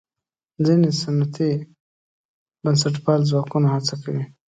[0.65, 1.51] ځینې سنتي
[2.63, 4.23] بنسټپال ځواکونه هڅه کوي.